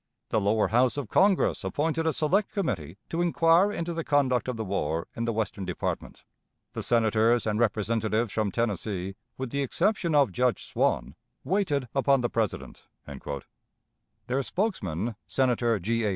[0.29, 4.57] The Lower House of Congress appointed a select committee to inquire into the conduct of
[4.57, 6.23] the war in the Western Department.
[6.73, 12.29] The Senators and Representatives from Tennessee, with the exception of Judge Swann, waited upon the
[12.31, 12.85] President."
[14.25, 16.05] Their spokesman, Senator G.
[16.05, 16.09] A.